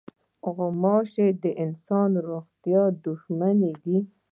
[0.55, 3.97] غوماشې د انسان د روغتیا دښمنې دي.